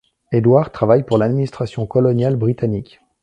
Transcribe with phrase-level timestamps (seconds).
[0.31, 3.01] Edward travaille pour l’administration coloniale britannique.